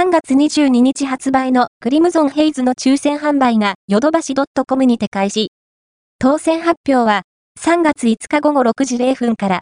[0.00, 4.34] 3月22日発売のクリムゾンヘイズの抽選販売がヨドバシ
[4.66, 5.52] .com にて開始。
[6.18, 7.24] 当選発表は
[7.60, 9.58] 3月5日午後6時0分から